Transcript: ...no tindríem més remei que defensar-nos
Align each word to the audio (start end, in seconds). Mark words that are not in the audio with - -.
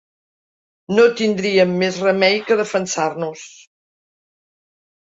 ...no 0.99 1.05
tindríem 1.19 1.77
més 1.83 2.01
remei 2.07 2.41
que 2.49 2.59
defensar-nos 2.65 3.47